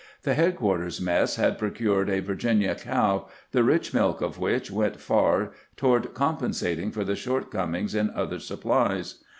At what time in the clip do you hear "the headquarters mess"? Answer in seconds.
0.23-1.35